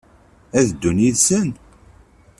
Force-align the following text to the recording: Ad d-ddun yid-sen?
Ad 0.59 0.63
d-ddun 0.67 0.99
yid-sen? 1.03 1.49